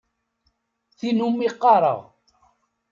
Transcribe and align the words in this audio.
Tin 0.97 1.17
umi 1.27 1.47
qqareɣ. 1.55 1.99